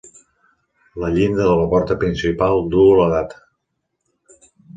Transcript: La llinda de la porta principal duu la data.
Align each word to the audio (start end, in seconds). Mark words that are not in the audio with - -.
La 1.03 1.11
llinda 1.17 1.45
de 1.49 1.57
la 1.59 1.67
porta 1.73 1.97
principal 2.05 2.65
duu 2.77 2.89
la 3.01 3.07
data. 3.13 4.43